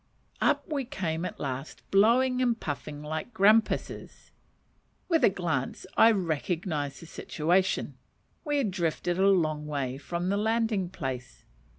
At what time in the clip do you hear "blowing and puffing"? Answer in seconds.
1.91-3.03